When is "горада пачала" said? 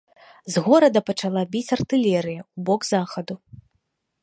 0.67-1.43